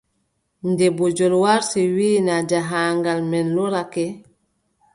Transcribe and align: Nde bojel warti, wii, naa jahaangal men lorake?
Nde 0.69 0.85
bojel 0.97 1.33
warti, 1.43 1.81
wii, 1.95 2.19
naa 2.25 2.41
jahaangal 2.49 3.19
men 3.31 3.47
lorake? 3.55 4.05